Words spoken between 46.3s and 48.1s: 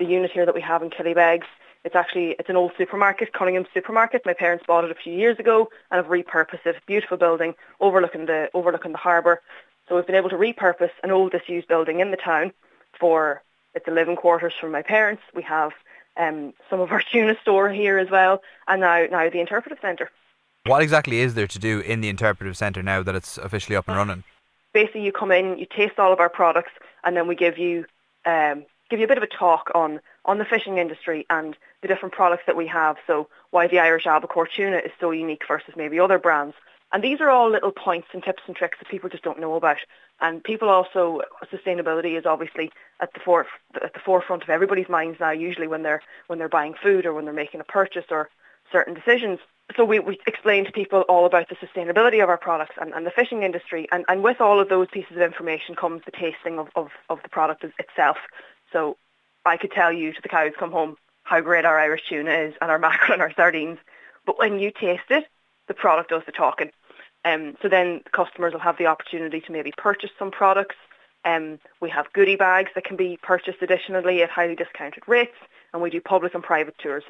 they're buying food or when they're making a purchase